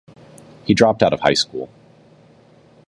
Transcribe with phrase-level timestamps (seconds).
[0.65, 1.69] He dropped out of high school.